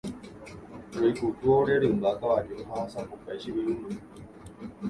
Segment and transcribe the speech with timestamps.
[0.99, 3.91] Roikutu ore rymba kavaju ha asapukái che irũme.